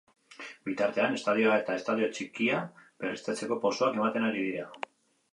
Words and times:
Bitartean, 0.67 1.17
estadioa 1.17 1.57
eta 1.63 1.75
estadio 1.81 2.07
txikia 2.15 2.61
berriztatzeko 3.03 3.59
pausuak 3.67 3.99
ematen 4.01 4.25
ari 4.31 4.41
dira. 4.47 4.65